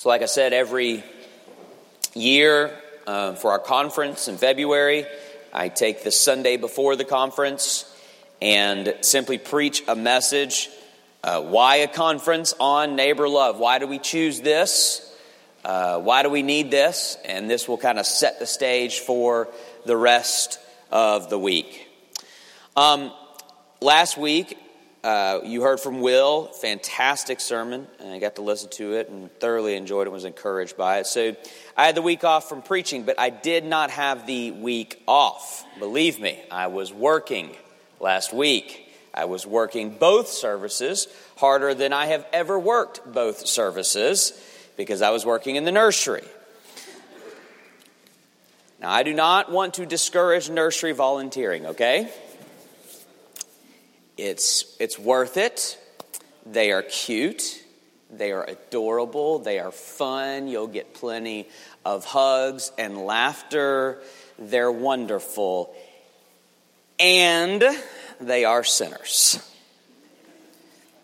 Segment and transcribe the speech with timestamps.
[0.00, 1.04] So, like I said, every
[2.14, 2.74] year
[3.06, 5.04] uh, for our conference in February,
[5.52, 7.84] I take the Sunday before the conference
[8.40, 10.70] and simply preach a message.
[11.22, 13.58] Uh, why a conference on neighbor love?
[13.58, 15.06] Why do we choose this?
[15.66, 17.18] Uh, why do we need this?
[17.26, 19.48] And this will kind of set the stage for
[19.84, 20.58] the rest
[20.90, 21.86] of the week.
[22.74, 23.12] Um,
[23.82, 24.56] last week,
[25.02, 29.74] uh, you heard from Will, fantastic sermon, I got to listen to it and thoroughly
[29.74, 31.06] enjoyed it, and was encouraged by it.
[31.06, 31.34] So
[31.76, 35.64] I had the week off from preaching, but I did not have the week off.
[35.78, 37.56] Believe me, I was working
[37.98, 38.88] last week.
[39.14, 44.32] I was working both services harder than I have ever worked both services
[44.76, 46.24] because I was working in the nursery.
[48.80, 52.10] Now, I do not want to discourage nursery volunteering, okay?
[54.20, 55.78] It's, it's worth it.
[56.44, 57.62] They are cute.
[58.10, 59.38] They are adorable.
[59.38, 60.46] They are fun.
[60.46, 61.48] You'll get plenty
[61.86, 64.02] of hugs and laughter.
[64.38, 65.74] They're wonderful.
[66.98, 67.64] And
[68.20, 69.46] they are sinners.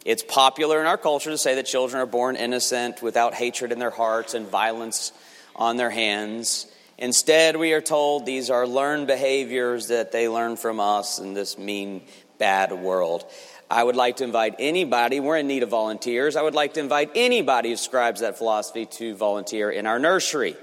[0.05, 3.78] It's popular in our culture to say that children are born innocent without hatred in
[3.78, 5.12] their hearts and violence
[5.55, 6.67] on their hands.
[6.98, 11.56] Instead, we are told these are learned behaviors that they learn from us and this
[11.56, 12.03] mean
[12.39, 13.25] bad world.
[13.70, 16.37] I would like to invite anybody, we're in need of volunteers.
[16.37, 20.57] I would like to invite anybody who describes that philosophy to volunteer in our nursery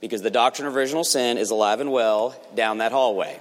[0.00, 3.38] because the doctrine of original sin is alive and well down that hallway.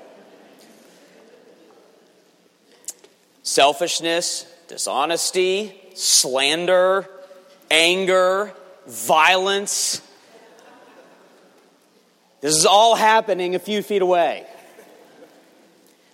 [3.43, 7.07] Selfishness, dishonesty, slander,
[7.71, 8.53] anger,
[8.87, 10.01] violence.
[12.41, 14.45] This is all happening a few feet away.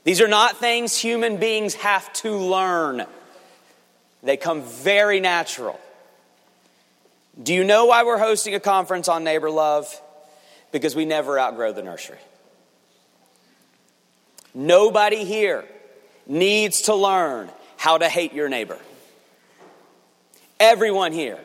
[0.04, 3.06] These are not things human beings have to learn,
[4.22, 5.80] they come very natural.
[7.42, 10.00] Do you know why we're hosting a conference on neighbor love?
[10.72, 12.20] Because we never outgrow the nursery.
[14.54, 15.66] Nobody here
[16.28, 18.78] needs to learn how to hate your neighbor.
[20.60, 21.40] Everyone here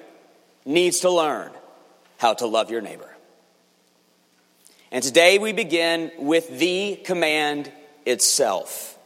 [0.64, 1.50] needs to learn
[2.18, 3.08] how to love your neighbor.
[4.90, 7.72] And today we begin with the command
[8.08, 8.98] itself.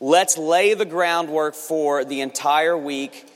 [0.00, 3.26] Let's lay the groundwork for the entire week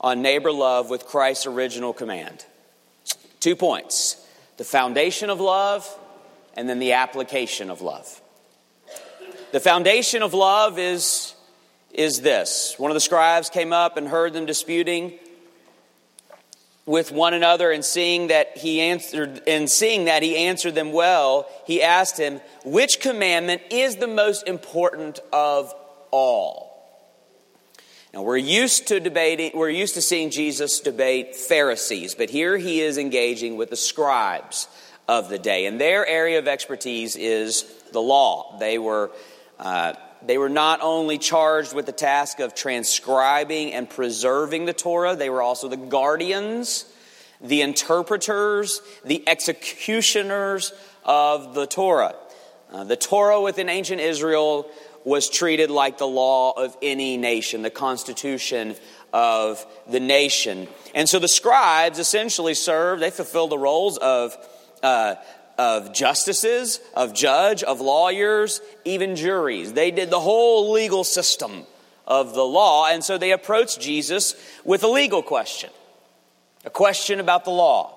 [0.00, 2.44] on neighbor love with Christ's original command.
[3.40, 4.22] Two points
[4.56, 5.86] the foundation of love,
[6.54, 8.22] and then the application of love.
[9.52, 11.34] The foundation of love is,
[11.92, 12.74] is this.
[12.78, 15.18] One of the scribes came up and heard them disputing
[16.86, 21.48] with one another and seeing that he answered and seeing that he answered them well
[21.66, 25.74] he asked him which commandment is the most important of
[26.10, 26.64] all?
[28.14, 32.80] Now we're used to debating we're used to seeing jesus debate pharisees but here he
[32.80, 34.68] is engaging with the scribes
[35.08, 38.58] of the day and their area of expertise is the law.
[38.58, 39.10] They were
[39.58, 45.16] uh, they were not only charged with the task of transcribing and preserving the Torah,
[45.16, 46.84] they were also the guardians,
[47.40, 50.72] the interpreters, the executioners
[51.04, 52.14] of the Torah.
[52.72, 54.68] Uh, the Torah within ancient Israel
[55.04, 58.74] was treated like the law of any nation, the constitution
[59.12, 60.66] of the nation.
[60.94, 64.36] And so the scribes essentially served, they fulfilled the roles of
[64.82, 65.14] uh,
[65.58, 69.72] of justices, of judge, of lawyers, even juries.
[69.72, 71.64] They did the whole legal system
[72.06, 74.34] of the law, and so they approached Jesus
[74.64, 75.70] with a legal question,
[76.64, 77.94] a question about the law.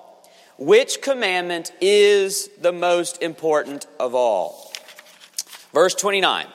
[0.58, 4.72] Which commandment is the most important of all?
[5.72, 6.46] Verse 29.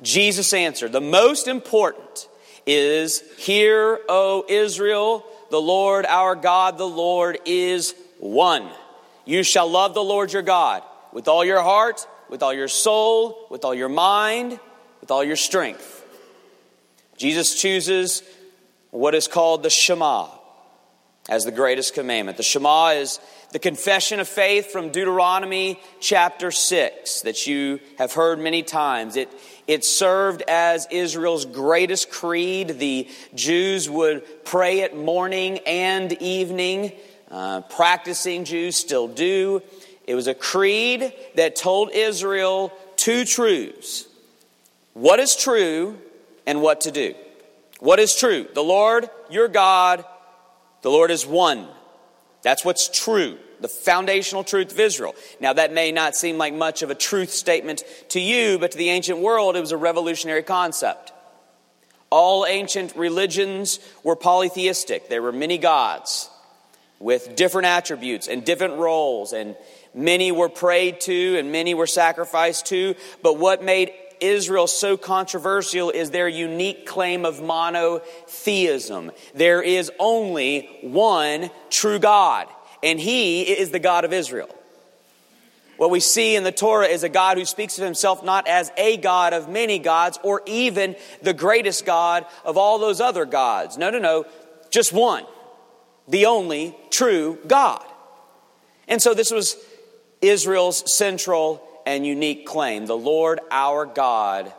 [0.00, 2.28] Jesus answered, The most important
[2.66, 8.68] is, Hear, O Israel, the Lord our God, the Lord is one.
[9.24, 13.46] You shall love the Lord your God with all your heart, with all your soul,
[13.50, 14.58] with all your mind,
[15.00, 16.00] with all your strength.
[17.16, 18.22] Jesus chooses
[18.90, 20.28] what is called the Shema
[21.28, 22.36] as the greatest commandment.
[22.36, 23.20] The Shema is
[23.52, 29.16] the confession of faith from Deuteronomy chapter 6 that you have heard many times.
[29.16, 29.28] It,
[29.66, 32.78] it served as Israel's greatest creed.
[32.78, 36.92] The Jews would pray it morning and evening
[37.32, 39.62] uh, practicing Jews still do.
[40.06, 44.06] It was a creed that told Israel two truths
[44.92, 45.98] what is true
[46.46, 47.14] and what to do.
[47.80, 48.46] What is true?
[48.52, 50.04] The Lord, your God,
[50.82, 51.66] the Lord is one.
[52.42, 55.14] That's what's true, the foundational truth of Israel.
[55.40, 58.78] Now, that may not seem like much of a truth statement to you, but to
[58.78, 61.12] the ancient world, it was a revolutionary concept.
[62.10, 66.28] All ancient religions were polytheistic, there were many gods.
[67.02, 69.56] With different attributes and different roles, and
[69.92, 72.94] many were prayed to and many were sacrificed to.
[73.22, 79.10] But what made Israel so controversial is their unique claim of monotheism.
[79.34, 82.46] There is only one true God,
[82.82, 84.48] and He is the God of Israel.
[85.76, 88.70] What we see in the Torah is a God who speaks of himself not as
[88.76, 93.76] a God of many gods or even the greatest God of all those other gods.
[93.76, 94.24] No, no, no,
[94.70, 95.24] just one,
[96.08, 97.84] the only true God.
[98.88, 99.56] And so this was
[100.20, 104.52] Israel's central and unique claim the Lord our God,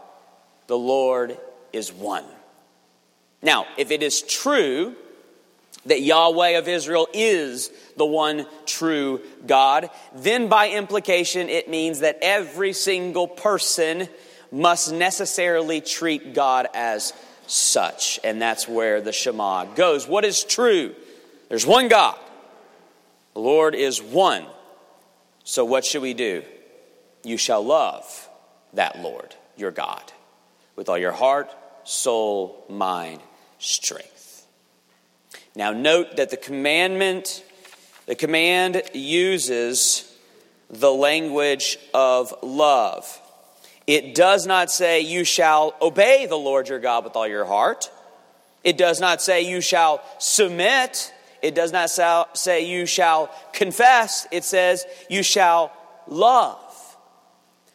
[0.68, 1.38] the Lord
[1.72, 2.26] is one.
[3.42, 4.96] Now, if it is true
[5.86, 12.20] that Yahweh of Israel is the one true God, then by implication it means that
[12.22, 14.08] every single person
[14.52, 17.12] must necessarily treat God as
[17.48, 18.20] such.
[18.24, 20.08] And that's where the Shema goes.
[20.08, 20.96] What is true?
[21.54, 22.18] There's one God.
[23.36, 24.44] The Lord is one.
[25.44, 26.42] So what should we do?
[27.24, 28.28] You shall love
[28.74, 30.02] that Lord, your God,
[30.76, 31.52] with all your heart,
[31.84, 33.22] soul, mind,
[33.60, 34.48] strength.
[35.56, 37.44] Now note that the commandment,
[38.08, 40.12] the command uses
[40.72, 43.22] the language of love.
[43.86, 47.92] It does not say you shall obey the Lord your God with all your heart.
[48.64, 51.14] It does not say you shall submit.
[51.44, 51.90] It does not
[52.36, 54.26] say you shall confess.
[54.32, 55.72] It says you shall
[56.08, 56.98] love.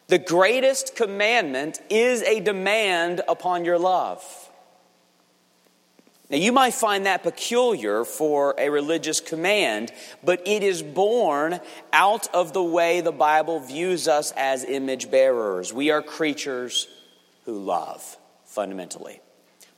[0.09, 4.25] The greatest commandment is a demand upon your love.
[6.31, 9.93] Now, you might find that peculiar for a religious command,
[10.25, 11.61] but it is born
[11.93, 15.73] out of the way the Bible views us as image bearers.
[15.73, 16.89] We are creatures
[17.45, 19.21] who love, fundamentally.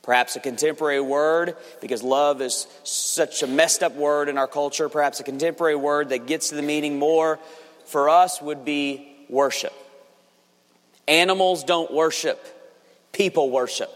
[0.03, 4.89] Perhaps a contemporary word, because love is such a messed up word in our culture,
[4.89, 7.39] perhaps a contemporary word that gets to the meaning more
[7.85, 9.73] for us would be worship.
[11.07, 12.39] Animals don't worship,
[13.11, 13.91] people worship.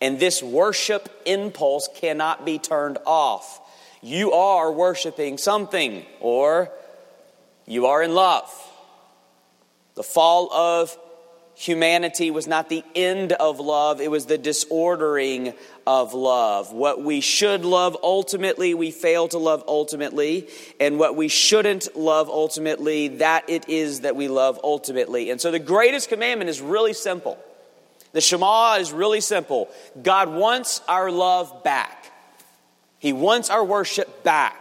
[0.00, 3.60] And this worship impulse cannot be turned off.
[4.02, 6.70] You are worshiping something, or
[7.64, 8.50] you are in love.
[9.94, 10.98] The fall of
[11.54, 15.54] humanity was not the end of love, it was the disordering
[15.86, 16.72] of love.
[16.72, 20.48] What we should love ultimately, we fail to love ultimately.
[20.80, 25.30] And what we shouldn't love ultimately, that it is that we love ultimately.
[25.30, 27.38] And so the greatest commandment is really simple.
[28.12, 29.68] The Shema is really simple.
[30.00, 32.12] God wants our love back,
[32.98, 34.60] He wants our worship back.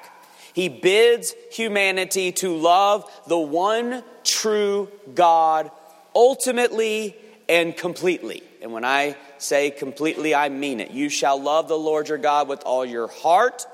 [0.53, 5.71] He bids humanity to love the one true God
[6.15, 7.15] ultimately
[7.49, 8.43] and completely.
[8.61, 10.91] And when I say completely, I mean it.
[10.91, 13.65] You shall love the Lord your God with all your heart,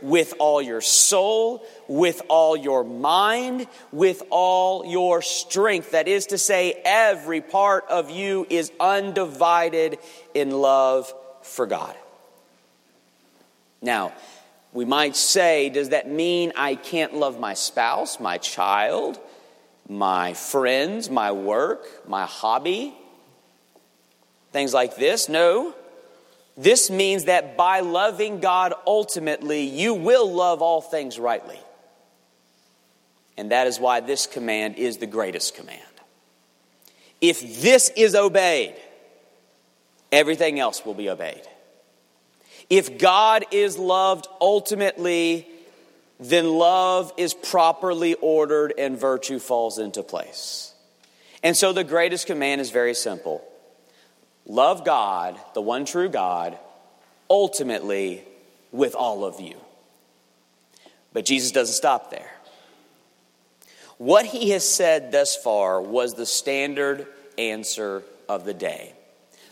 [0.00, 5.92] with all your soul, with all your mind, with all your strength.
[5.92, 9.98] That is to say, every part of you is undivided
[10.34, 11.94] in love for God.
[13.80, 14.12] Now,
[14.72, 19.20] we might say, does that mean I can't love my spouse, my child,
[19.88, 22.94] my friends, my work, my hobby,
[24.52, 25.28] things like this.
[25.28, 25.74] No.
[26.56, 31.58] This means that by loving God ultimately, you will love all things rightly.
[33.36, 35.80] And that is why this command is the greatest command.
[37.20, 38.74] If this is obeyed,
[40.10, 41.42] everything else will be obeyed.
[42.68, 45.46] If God is loved ultimately,
[46.22, 50.72] then love is properly ordered and virtue falls into place.
[51.42, 53.44] And so the greatest command is very simple
[54.46, 56.56] love God, the one true God,
[57.28, 58.22] ultimately
[58.70, 59.56] with all of you.
[61.12, 62.30] But Jesus doesn't stop there.
[63.98, 68.94] What he has said thus far was the standard answer of the day.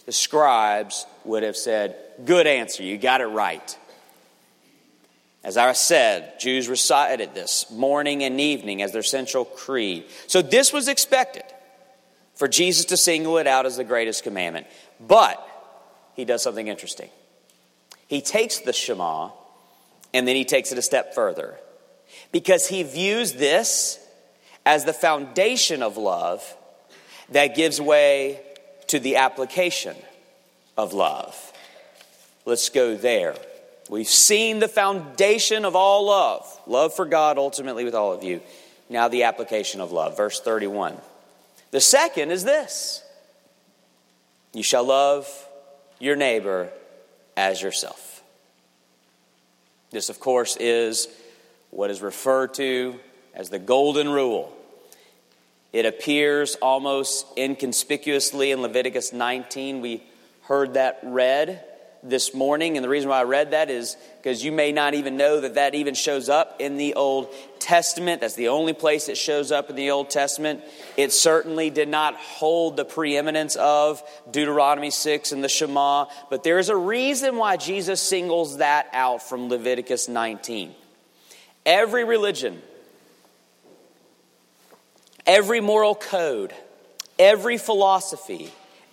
[0.07, 3.77] The scribes would have said, Good answer, you got it right.
[5.43, 10.05] As I said, Jews recited this morning and evening as their central creed.
[10.27, 11.45] So this was expected
[12.35, 14.67] for Jesus to single it out as the greatest commandment.
[15.01, 15.47] But
[16.15, 17.09] he does something interesting.
[18.07, 19.31] He takes the Shema
[20.13, 21.57] and then he takes it a step further
[22.33, 23.99] because he views this
[24.67, 26.45] as the foundation of love
[27.31, 28.41] that gives way
[28.89, 29.97] to the application
[30.77, 31.53] of love.
[32.45, 33.37] Let's go there.
[33.91, 38.41] We've seen the foundation of all love love for God ultimately with all of you.
[38.89, 40.17] Now, the application of love.
[40.17, 40.97] Verse 31.
[41.73, 43.03] The second is this
[44.53, 45.27] you shall love
[45.99, 46.71] your neighbor
[47.37, 48.23] as yourself.
[49.91, 51.09] This, of course, is
[51.71, 52.95] what is referred to
[53.35, 54.57] as the Golden Rule.
[55.73, 59.81] It appears almost inconspicuously in Leviticus 19.
[59.81, 60.05] We
[60.43, 61.65] heard that read
[62.03, 62.77] this morning.
[62.77, 65.55] And the reason why I read that is because you may not even know that
[65.55, 68.21] that even shows up in the Old Testament.
[68.21, 70.63] That's the only place it shows up in the Old Testament.
[70.97, 76.59] It certainly did not hold the preeminence of Deuteronomy 6 and the Shema, but there
[76.59, 80.75] is a reason why Jesus singles that out from Leviticus 19.
[81.67, 82.61] Every religion,
[85.27, 86.55] every moral code,
[87.19, 88.51] every philosophy,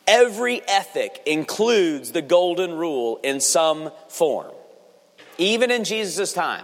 [0.07, 4.51] Every ethic includes the golden rule in some form,
[5.37, 6.63] even in Jesus' time.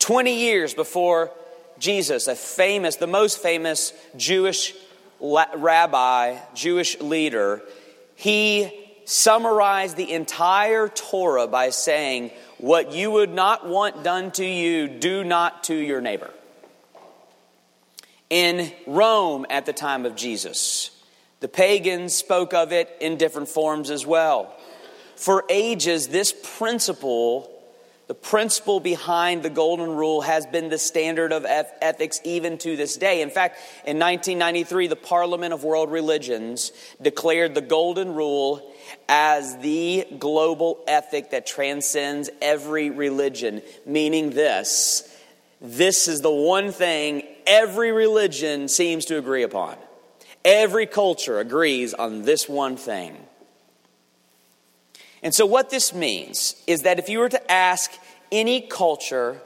[0.00, 1.30] 20 years before
[1.78, 4.74] Jesus, a famous, the most famous Jewish
[5.20, 7.62] rabbi, Jewish leader,
[8.16, 14.88] he summarized the entire Torah by saying, What you would not want done to you,
[14.88, 16.30] do not to your neighbor.
[18.30, 20.90] In Rome at the time of Jesus,
[21.40, 24.54] the pagans spoke of it in different forms as well.
[25.16, 27.50] For ages, this principle,
[28.06, 32.96] the principle behind the Golden Rule, has been the standard of ethics even to this
[32.96, 33.22] day.
[33.22, 38.72] In fact, in 1993, the Parliament of World Religions declared the Golden Rule
[39.08, 45.14] as the global ethic that transcends every religion, meaning this
[45.60, 49.76] this is the one thing every religion seems to agree upon.
[50.48, 53.14] Every culture agrees on this one thing.
[55.22, 57.92] And so, what this means is that if you were to ask
[58.32, 59.42] any culture,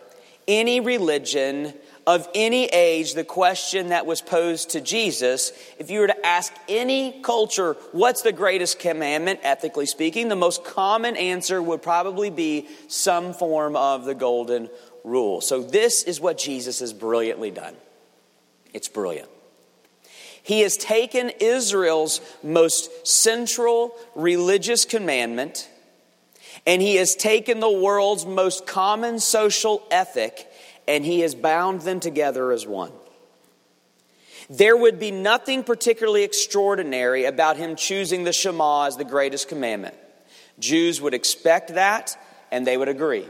[0.46, 1.74] any religion,
[2.06, 6.52] of any age, the question that was posed to Jesus, if you were to ask
[6.68, 12.68] any culture, what's the greatest commandment, ethically speaking, the most common answer would probably be
[12.86, 14.70] some form of the golden
[15.02, 15.40] rule.
[15.40, 17.74] So, this is what Jesus has brilliantly done.
[18.72, 19.28] It's brilliant.
[20.42, 25.68] He has taken Israel's most central religious commandment
[26.66, 30.48] and he has taken the world's most common social ethic
[30.86, 32.92] and he has bound them together as one.
[34.50, 39.94] There would be nothing particularly extraordinary about him choosing the Shema as the greatest commandment.
[40.58, 42.16] Jews would expect that
[42.50, 43.26] and they would agree.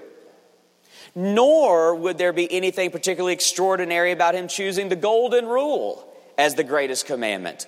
[1.15, 6.65] Nor would there be anything particularly extraordinary about him choosing the golden rule as the
[6.65, 7.67] greatest commandment.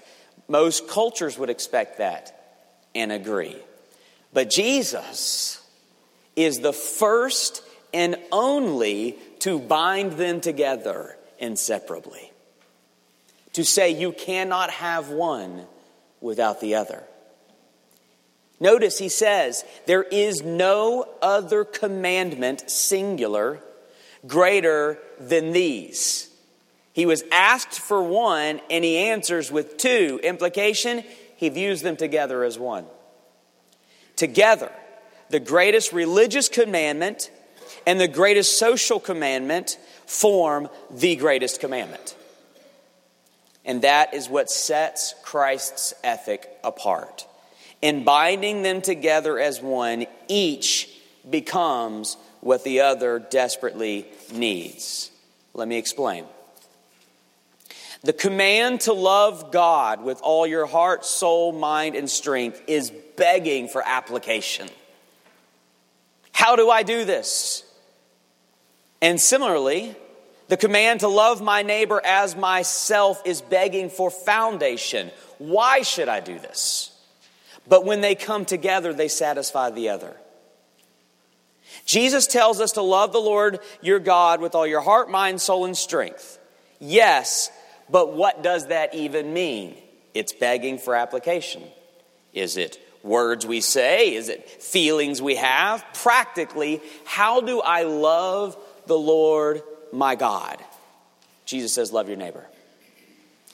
[0.49, 2.61] Most cultures would expect that
[2.95, 3.57] and agree.
[4.33, 5.63] But Jesus
[6.37, 12.33] is the first and only to bind them together inseparably.
[13.55, 15.67] To say you cannot have one
[16.21, 17.05] without the other.
[18.59, 23.61] Notice he says, There is no other commandment, singular,
[24.27, 26.34] greater than these.
[26.95, 30.21] He was asked for one and he answers with two.
[30.23, 31.03] Implication,
[31.37, 32.87] he views them together as one.
[34.15, 34.71] Together,
[35.29, 37.33] the greatest religious commandment
[37.85, 42.17] and the greatest social commandment form the greatest commandment.
[43.65, 47.27] And that is what sets Christ's ethic apart.
[47.83, 50.89] In binding them together as one, each
[51.29, 55.11] becomes what the other desperately needs.
[55.55, 56.27] Let me explain.
[58.05, 63.67] The command to love God with all your heart, soul, mind, and strength is begging
[63.67, 64.69] for application.
[66.33, 67.65] How do I do this?
[69.01, 69.97] And similarly,
[70.49, 75.11] the command to love my neighbor as myself is begging for foundation.
[75.39, 76.93] Why should I do this?
[77.67, 80.15] But when they come together, they satisfy the other.
[81.87, 85.65] Jesus tells us to love the Lord your God with all your heart, mind, soul,
[85.65, 86.39] and strength.
[86.79, 87.51] Yes,
[87.91, 89.77] but what does that even mean?
[90.15, 91.63] It's begging for application.
[92.33, 94.15] Is it words we say?
[94.15, 95.85] Is it feelings we have?
[95.95, 99.63] Practically, how do I love the Lord
[99.93, 100.63] my God?
[101.45, 102.45] Jesus says, Love your neighbor.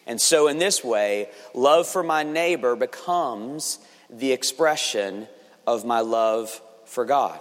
[0.06, 5.28] And so, in this way, love for my neighbor becomes the expression
[5.66, 7.40] of my love for God.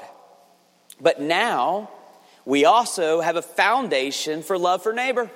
[1.02, 1.90] But now,
[2.46, 5.32] we also have a foundation for love for neighbor.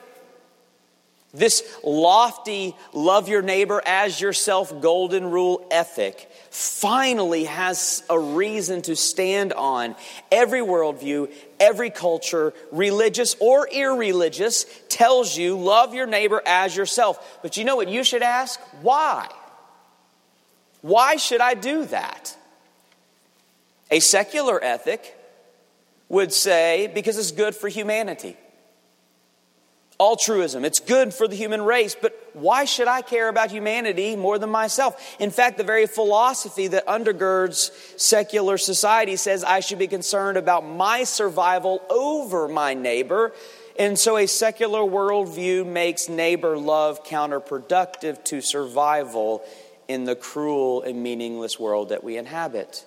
[1.33, 8.95] This lofty, love your neighbor as yourself golden rule ethic finally has a reason to
[8.95, 9.95] stand on.
[10.31, 17.39] Every worldview, every culture, religious or irreligious, tells you love your neighbor as yourself.
[17.41, 18.59] But you know what you should ask?
[18.83, 19.27] Why?
[20.81, 22.37] Why should I do that?
[23.89, 25.17] A secular ethic
[26.09, 28.37] would say because it's good for humanity.
[30.03, 34.37] Altruism, it's good for the human race, but why should I care about humanity more
[34.37, 35.15] than myself?
[35.17, 40.67] In fact, the very philosophy that undergirds secular society says I should be concerned about
[40.67, 43.31] my survival over my neighbor.
[43.79, 49.41] And so a secular worldview makes neighbor love counterproductive to survival
[49.87, 52.85] in the cruel and meaningless world that we inhabit.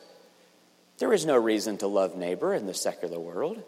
[0.99, 3.63] There is no reason to love neighbor in the secular world.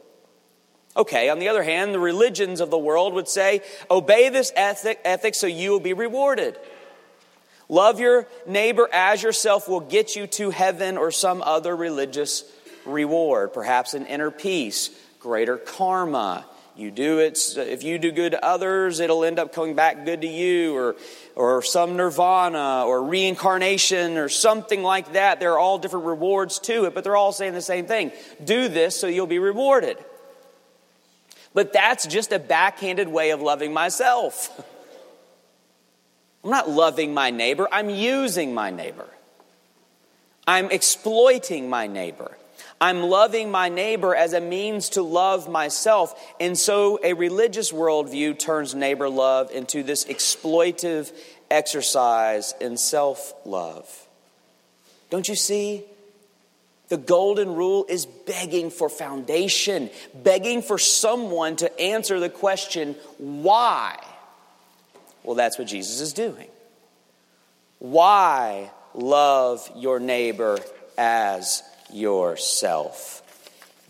[0.97, 5.01] Okay, on the other hand, the religions of the world would say, obey this ethic,
[5.05, 6.59] ethic so you will be rewarded.
[7.69, 12.45] Love your neighbor as yourself will get you to heaven or some other religious
[12.87, 14.91] reward, perhaps an inner peace,
[15.21, 16.45] greater karma,
[16.79, 20.21] you do it, if you do good to others, it'll end up coming back good
[20.21, 20.95] to you, or,
[21.35, 25.41] or some nirvana, or reincarnation, or something like that.
[25.41, 28.13] There are all different rewards to it, but they're all saying the same thing.
[28.45, 29.99] Do this so you'll be rewarded.
[31.55, 34.51] But that's just a backhanded way of loving myself.
[36.45, 39.07] I'm not loving my neighbor, I'm using my neighbor.
[40.47, 42.39] I'm exploiting my neighbor.
[42.81, 46.19] I'm loving my neighbor as a means to love myself.
[46.41, 51.13] And so a religious worldview turns neighbor love into this exploitive
[51.51, 54.09] exercise in self love.
[55.11, 55.85] Don't you see?
[56.89, 63.99] The golden rule is begging for foundation, begging for someone to answer the question, why?
[65.23, 66.49] Well, that's what Jesus is doing.
[67.79, 70.59] Why love your neighbor
[70.97, 73.23] as yourself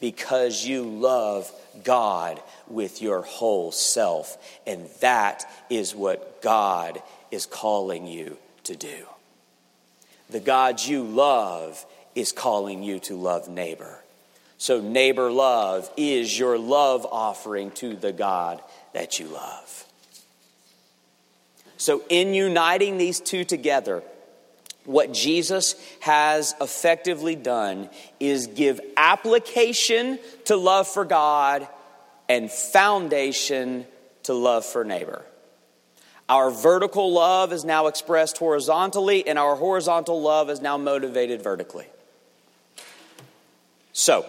[0.01, 1.51] because you love
[1.85, 4.37] God with your whole self.
[4.67, 9.07] And that is what God is calling you to do.
[10.31, 11.85] The God you love
[12.19, 14.03] is calling you to love neighbor.
[14.59, 18.61] So, neighbor love is your love offering to the God
[18.93, 19.85] that you love.
[21.77, 24.03] So, in uniting these two together,
[24.85, 27.89] what Jesus has effectively done
[28.19, 31.69] is give application to love for God
[32.29, 33.87] and foundation
[34.25, 35.25] to love for neighbor.
[36.29, 41.87] Our vertical love is now expressed horizontally, and our horizontal love is now motivated vertically.
[43.93, 44.27] So,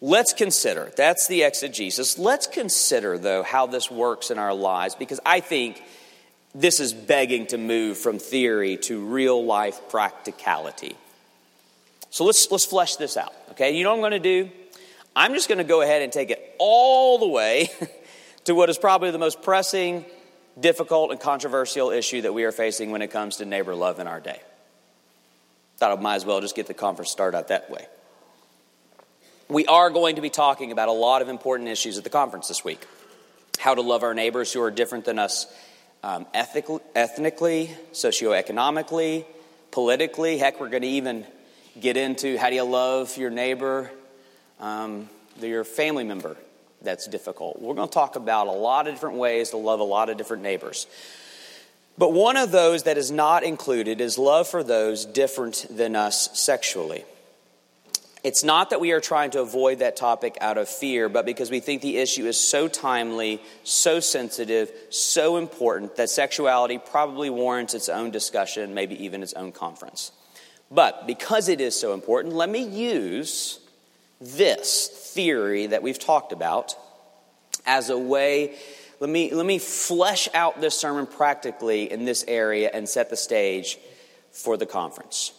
[0.00, 2.18] let's consider that's the exegesis.
[2.18, 5.82] Let's consider, though, how this works in our lives because I think
[6.54, 10.96] this is begging to move from theory to real life practicality.
[12.10, 13.76] So let's, let's flesh this out, okay?
[13.76, 14.50] You know what I'm going to do?
[15.14, 17.70] I'm just going to go ahead and take it all the way
[18.44, 20.04] to what is probably the most pressing,
[20.58, 24.06] difficult, and controversial issue that we are facing when it comes to neighbor love in
[24.06, 24.40] our day.
[25.78, 27.86] Thought I might as well just get the conference started out that way.
[29.48, 32.48] We are going to be talking about a lot of important issues at the conference
[32.48, 32.84] this week.
[33.58, 35.46] How to love our neighbors who are different than us
[36.02, 39.24] um, ethically, ethnically, socioeconomically,
[39.70, 40.36] politically.
[40.38, 41.24] Heck, we're going to even
[41.80, 43.90] get into how do you love your neighbor,
[44.60, 45.08] um,
[45.40, 46.36] your family member
[46.82, 47.60] that's difficult.
[47.60, 50.16] We're going to talk about a lot of different ways to love a lot of
[50.16, 50.86] different neighbors.
[51.98, 56.38] But one of those that is not included is love for those different than us
[56.38, 57.04] sexually.
[58.24, 61.50] It's not that we are trying to avoid that topic out of fear, but because
[61.50, 67.74] we think the issue is so timely, so sensitive, so important that sexuality probably warrants
[67.74, 70.12] its own discussion, maybe even its own conference.
[70.70, 73.60] But because it is so important, let me use
[74.20, 76.74] this theory that we've talked about
[77.66, 78.56] as a way.
[79.00, 83.16] Let me, let me flesh out this sermon practically in this area and set the
[83.16, 83.78] stage
[84.32, 85.32] for the conference.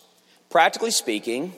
[0.50, 1.54] Practically speaking,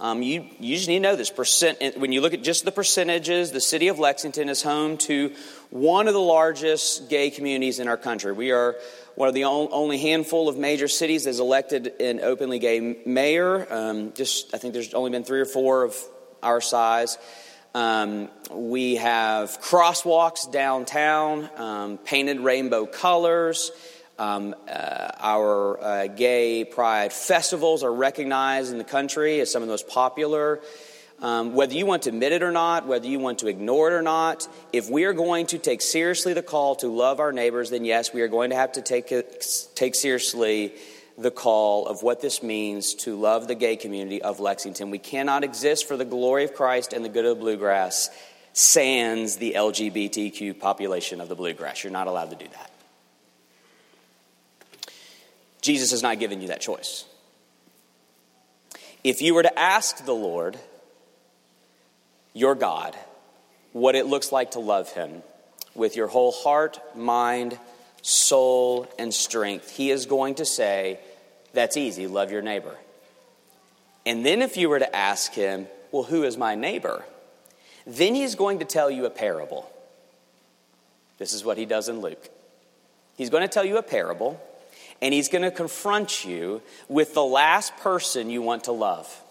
[0.00, 1.30] um, you, you just need to know this.
[1.30, 5.32] Percent, when you look at just the percentages, the city of Lexington is home to
[5.70, 8.32] one of the largest gay communities in our country.
[8.32, 8.76] We are
[9.14, 13.66] one of the only handful of major cities that's elected an openly gay mayor.
[13.72, 15.96] Um, just, I think there's only been three or four of
[16.42, 17.18] our size.
[17.74, 23.70] Um, we have crosswalks downtown, um, painted rainbow colors.
[24.18, 29.68] Um, uh, our uh, gay pride festivals are recognized in the country as some of
[29.68, 30.60] the most popular.
[31.20, 33.94] Um, whether you want to admit it or not, whether you want to ignore it
[33.94, 37.70] or not, if we are going to take seriously the call to love our neighbors,
[37.70, 40.72] then yes, we are going to have to take, it, take seriously
[41.18, 44.90] the call of what this means to love the gay community of Lexington.
[44.90, 48.08] We cannot exist for the glory of Christ and the good of the bluegrass,
[48.52, 51.82] sans the LGBTQ population of the bluegrass.
[51.82, 52.70] You're not allowed to do that.
[55.60, 57.04] Jesus has not given you that choice.
[59.02, 60.56] If you were to ask the Lord,
[62.32, 62.96] your God
[63.72, 65.22] what it looks like to love Him
[65.74, 67.58] with your whole heart, mind,
[68.02, 71.00] soul, and strength, He is going to say,
[71.52, 72.76] That's easy, love your neighbor.
[74.06, 77.04] And then if you were to ask Him, Well, who is my neighbor?
[77.86, 79.70] Then He's going to tell you a parable.
[81.18, 82.28] This is what He does in Luke.
[83.16, 84.40] He's going to tell you a parable,
[85.02, 89.24] and He's going to confront you with the last person you want to love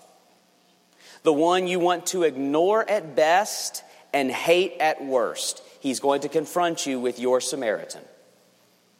[1.27, 5.61] the one you want to ignore at best and hate at worst.
[5.81, 8.01] He's going to confront you with your Samaritan.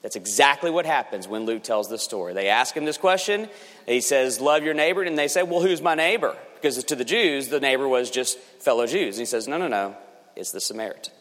[0.01, 2.33] That's exactly what happens when Luke tells this story.
[2.33, 3.49] They ask him this question.
[3.86, 5.03] He says, Love your neighbor.
[5.03, 6.38] And they say, Well, who's my neighbor?
[6.55, 9.15] Because to the Jews, the neighbor was just fellow Jews.
[9.15, 9.95] And he says, No, no, no.
[10.36, 11.13] It's the Samaritan.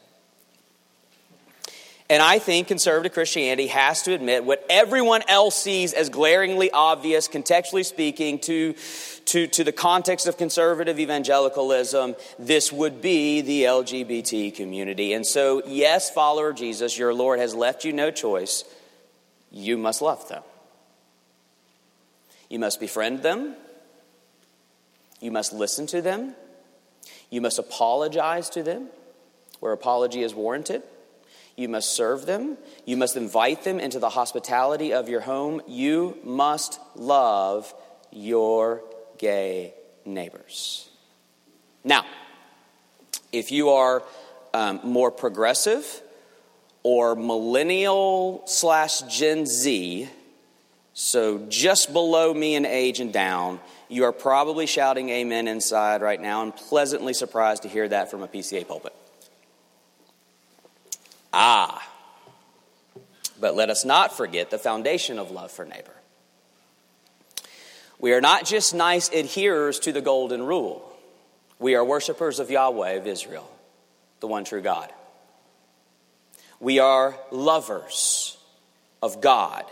[2.09, 7.27] And I think conservative Christianity has to admit what everyone else sees as glaringly obvious,
[7.27, 8.75] contextually speaking, to,
[9.27, 15.14] to, to the context of conservative evangelicalism, this would be the LGBT community.
[15.14, 18.62] And so, yes, follower of Jesus, your Lord has left you no choice.
[19.51, 20.45] You must love them.
[22.49, 23.57] You must befriend them.
[25.21, 26.37] You must listen to them.
[27.31, 28.90] You must apologize to them
[29.59, 30.85] where apology is warranted.
[31.57, 32.59] You must serve them.
[32.85, 35.62] You must invite them into the hospitality of your home.
[35.66, 37.73] You must love
[38.12, 38.83] your
[39.19, 40.88] gay neighbors.
[41.83, 42.05] Now,
[43.33, 44.03] if you are
[44.53, 46.03] um, more progressive
[46.83, 50.09] or millennial slash Gen Z,
[50.92, 56.21] so just below me in age and down, you are probably shouting amen inside right
[56.21, 58.95] now and pleasantly surprised to hear that from a PCA pulpit.
[61.38, 61.87] Ah.
[63.38, 65.92] But let us not forget the foundation of love for neighbor.
[67.99, 70.90] We are not just nice adherers to the golden rule.
[71.59, 73.51] We are worshipers of Yahweh of Israel,
[74.20, 74.90] the one true God.
[76.59, 78.38] We are lovers
[79.03, 79.66] of God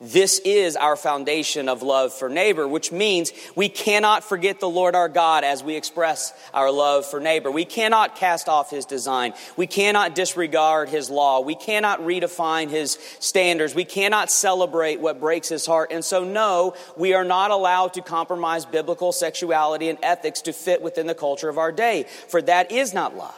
[0.00, 4.94] this is our foundation of love for neighbor, which means we cannot forget the Lord
[4.94, 7.50] our God as we express our love for neighbor.
[7.50, 9.32] We cannot cast off his design.
[9.56, 11.40] We cannot disregard his law.
[11.40, 13.74] We cannot redefine his standards.
[13.74, 15.90] We cannot celebrate what breaks his heart.
[15.90, 20.80] And so, no, we are not allowed to compromise biblical sexuality and ethics to fit
[20.80, 23.34] within the culture of our day, for that is not love.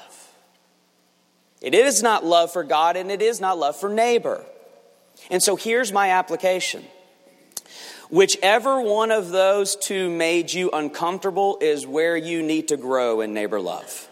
[1.62, 4.44] It is not love for God and it is not love for neighbor.
[5.30, 6.84] And so here's my application.
[8.10, 13.32] Whichever one of those two made you uncomfortable is where you need to grow in
[13.32, 14.08] neighbor love.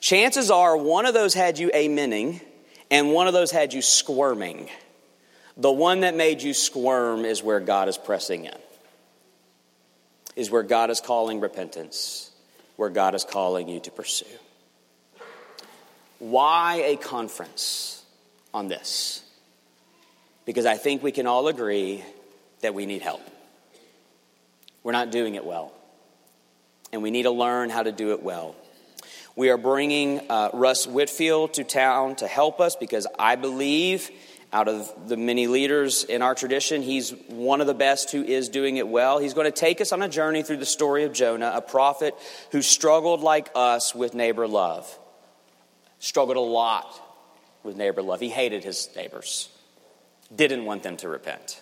[0.00, 2.42] Chances are one of those had you amening
[2.90, 4.68] and one of those had you squirming.
[5.56, 8.58] The one that made you squirm is where God is pressing in,
[10.34, 12.32] is where God is calling repentance,
[12.74, 14.26] where God is calling you to pursue.
[16.18, 17.93] Why a conference?
[18.54, 19.22] On this
[20.46, 22.02] because I think we can all agree
[22.60, 23.20] that we need help.
[24.82, 25.72] We're not doing it well,
[26.92, 28.54] and we need to learn how to do it well.
[29.36, 34.10] We are bringing uh, Russ Whitfield to town to help us because I believe,
[34.52, 38.48] out of the many leaders in our tradition, he's one of the best who is
[38.48, 39.18] doing it well.
[39.18, 42.14] He's going to take us on a journey through the story of Jonah, a prophet
[42.52, 44.98] who struggled like us with neighbor love.
[45.98, 47.03] Struggled a lot
[47.64, 48.20] with neighbor love.
[48.20, 49.48] He hated his neighbors,
[50.34, 51.60] didn't want them to repent.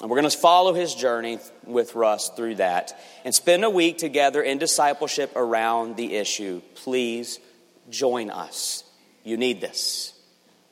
[0.00, 3.98] And we're going to follow his journey with Russ through that and spend a week
[3.98, 6.62] together in discipleship around the issue.
[6.74, 7.38] Please
[7.90, 8.84] join us.
[9.24, 10.14] You need this.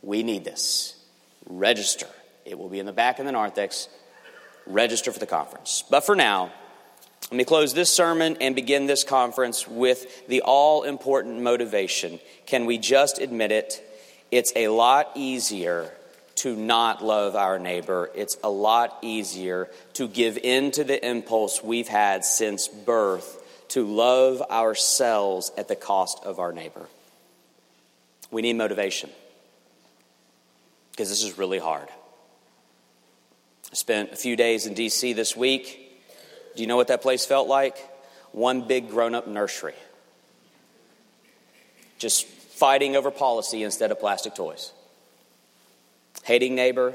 [0.03, 0.97] We need this.
[1.47, 2.07] Register.
[2.47, 3.89] It will be in the back of the narthex.
[4.67, 5.85] Register for the conference.
[5.91, 6.51] But for now,
[7.31, 12.21] let me close this sermon and begin this conference with the all important motivation.
[12.47, 13.85] Can we just admit it?
[14.31, 15.91] It's a lot easier
[16.37, 18.11] to not love our neighbor.
[18.15, 23.85] It's a lot easier to give in to the impulse we've had since birth to
[23.85, 26.87] love ourselves at the cost of our neighbor.
[28.31, 29.11] We need motivation
[30.93, 31.89] because this is really hard.
[33.71, 35.13] I spent a few days in D.C.
[35.13, 36.01] this week.
[36.55, 37.77] Do you know what that place felt like?
[38.33, 39.75] One big grown up nursery.
[41.99, 42.27] Just
[42.59, 44.73] fighting over policy instead of plastic toys.
[46.25, 46.95] Hating neighbor,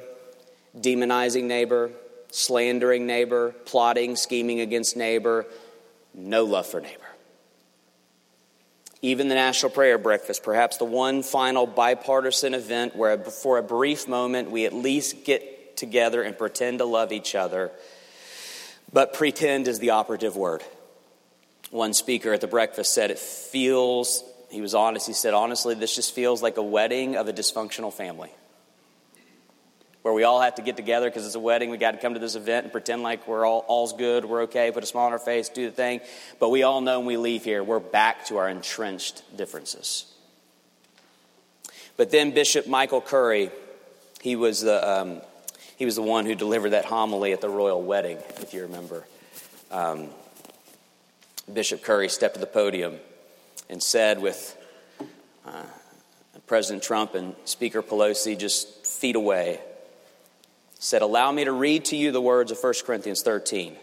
[0.77, 1.91] demonizing neighbor,
[2.31, 5.45] slandering neighbor, plotting, scheming against neighbor,
[6.13, 6.99] no love for neighbor.
[9.01, 14.07] Even the National Prayer Breakfast, perhaps the one final bipartisan event where, for a brief
[14.07, 17.71] moment, we at least get together and pretend to love each other.
[18.93, 20.63] But pretend is the operative word.
[21.69, 24.23] One speaker at the breakfast said, It feels,
[24.53, 27.91] he was honest, he said, honestly, this just feels like a wedding of a dysfunctional
[27.91, 28.29] family.
[30.03, 31.71] Where we all have to get together because it's a wedding.
[31.71, 34.43] We got to come to this event and pretend like we're all all's good, we're
[34.43, 36.01] okay, put a smile on our face, do the thing.
[36.39, 40.05] But we all know when we leave here, we're back to our entrenched differences.
[41.97, 43.49] But then Bishop Michael Curry,
[44.21, 45.21] he was the, um,
[45.77, 49.07] he was the one who delivered that homily at the royal wedding, if you remember.
[49.71, 50.09] Um,
[51.51, 52.99] Bishop Curry stepped to the podium
[53.69, 54.57] and said, with
[55.45, 55.63] uh,
[56.47, 59.59] President Trump and Speaker Pelosi just feet away,
[60.79, 63.75] said, Allow me to read to you the words of 1 Corinthians 13.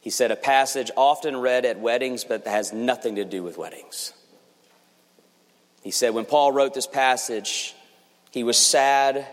[0.00, 4.12] He said, A passage often read at weddings, but has nothing to do with weddings.
[5.82, 7.74] He said, When Paul wrote this passage,
[8.30, 9.26] he was sad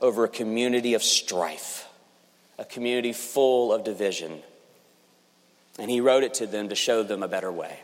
[0.00, 1.86] over a community of strife,
[2.58, 4.42] a community full of division.
[5.78, 7.78] And he wrote it to them to show them a better way.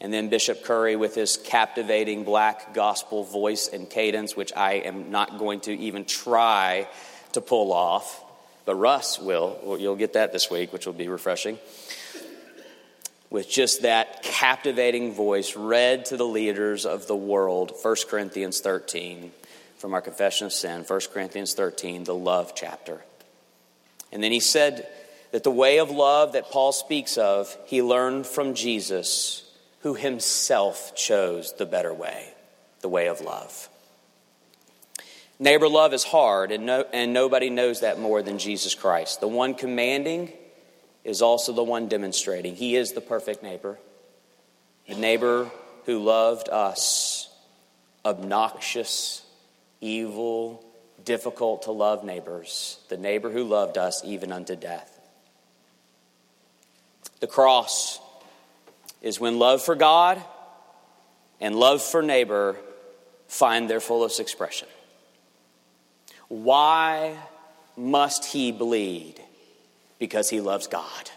[0.00, 5.10] And then Bishop Curry, with his captivating black gospel voice and cadence, which I am
[5.10, 6.88] not going to even try
[7.32, 8.24] to pull off,
[8.64, 9.76] but Russ will.
[9.78, 11.58] You'll get that this week, which will be refreshing.
[13.30, 19.32] With just that captivating voice, read to the leaders of the world, 1 Corinthians 13,
[19.78, 23.02] from our confession of sin, 1 Corinthians 13, the love chapter.
[24.12, 24.88] And then he said
[25.32, 29.44] that the way of love that Paul speaks of, he learned from Jesus,
[29.80, 32.32] who himself chose the better way,
[32.80, 33.68] the way of love.
[35.38, 39.20] Neighbor love is hard, and, no, and nobody knows that more than Jesus Christ.
[39.20, 40.32] The one commanding
[41.04, 42.56] is also the one demonstrating.
[42.56, 43.78] He is the perfect neighbor,
[44.88, 45.50] the neighbor
[45.86, 47.30] who loved us,
[48.04, 49.22] obnoxious,
[49.80, 50.64] evil,
[51.04, 54.98] difficult to love neighbors, the neighbor who loved us even unto death.
[57.20, 58.00] The cross
[59.02, 60.22] is when love for God
[61.40, 62.56] and love for neighbor
[63.28, 64.68] find their fullest expression.
[66.28, 67.16] Why
[67.76, 69.14] must he bleed?
[69.98, 71.10] Because he loves God.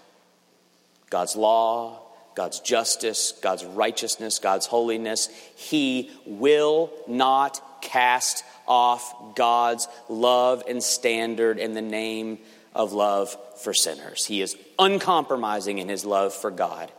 [1.09, 1.99] God's law,
[2.35, 5.27] God's justice, God's righteousness, God's holiness.
[5.55, 12.39] He will not cast off God's love and standard in the name
[12.73, 14.25] of love for sinners.
[14.25, 16.91] He is uncompromising in his love for God.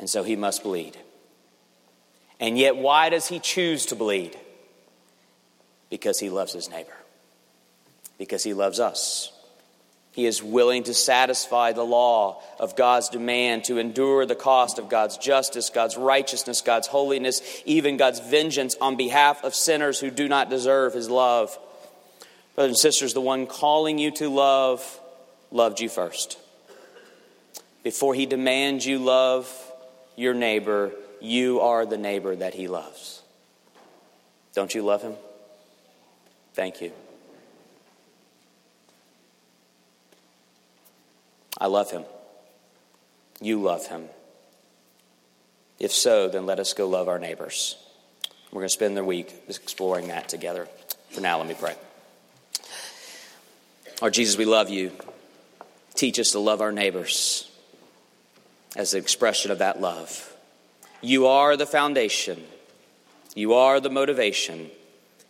[0.00, 0.96] And so he must bleed.
[2.40, 4.34] And yet, why does he choose to bleed?
[5.90, 6.96] Because he loves his neighbor,
[8.16, 9.30] because he loves us.
[10.12, 14.88] He is willing to satisfy the law of God's demand, to endure the cost of
[14.88, 20.28] God's justice, God's righteousness, God's holiness, even God's vengeance on behalf of sinners who do
[20.28, 21.56] not deserve His love.
[22.54, 25.00] Brothers and sisters, the one calling you to love
[25.50, 26.38] loved you first.
[27.82, 29.69] Before He demands you love
[30.20, 33.22] your neighbor, you are the neighbor that He loves.
[34.54, 35.14] Don't you love Him?
[36.54, 36.92] Thank you.
[41.60, 42.04] I love him.
[43.40, 44.06] You love him.
[45.78, 47.76] If so, then let us go love our neighbors.
[48.50, 50.68] We're going to spend the week exploring that together.
[51.10, 51.74] For now, let me pray.
[54.00, 54.92] Our Jesus, we love you.
[55.94, 57.49] Teach us to love our neighbors
[58.76, 60.34] as an expression of that love.
[61.00, 62.42] You are the foundation,
[63.34, 64.70] you are the motivation.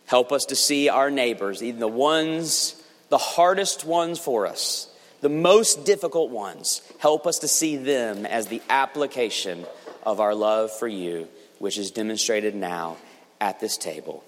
[0.05, 2.75] Help us to see our neighbors, even the ones,
[3.07, 8.47] the hardest ones for us, the most difficult ones, help us to see them as
[8.47, 9.65] the application
[10.03, 12.97] of our love for you, which is demonstrated now
[13.39, 14.23] at this table.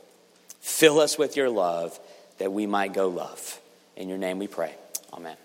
[0.62, 2.00] Fill us with your love
[2.38, 3.60] that we might go love.
[3.98, 4.74] In your name we pray.
[5.12, 5.36] Amen.